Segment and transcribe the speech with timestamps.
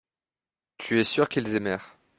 [0.79, 1.95] tu es sûr qu'ils aimèrent.